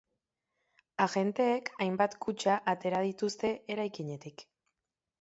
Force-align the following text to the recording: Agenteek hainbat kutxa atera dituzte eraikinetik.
Agenteek 1.05 1.69
hainbat 1.87 2.17
kutxa 2.27 2.57
atera 2.75 3.05
dituzte 3.13 3.55
eraikinetik. 3.77 4.49